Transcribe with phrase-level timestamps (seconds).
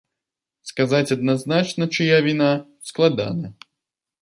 [0.69, 2.51] Сказаць адназначна, чыя віна,
[2.93, 3.47] складана.